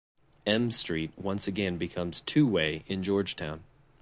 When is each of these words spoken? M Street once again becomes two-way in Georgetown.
M 0.47 0.71
Street 0.71 1.11
once 1.15 1.47
again 1.47 1.77
becomes 1.77 2.21
two-way 2.21 2.83
in 2.87 3.03
Georgetown. 3.03 3.63